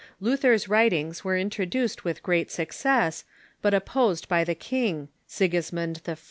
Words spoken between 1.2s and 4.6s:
were introduced with great success, but opposed by the